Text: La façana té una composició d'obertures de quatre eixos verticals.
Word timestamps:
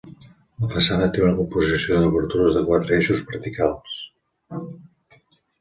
La 0.63 0.69
façana 0.71 1.09
té 1.17 1.21
una 1.25 1.35
composició 1.41 1.99
d'obertures 2.05 2.57
de 2.59 2.65
quatre 2.71 2.97
eixos 2.99 3.23
verticals. 3.31 4.03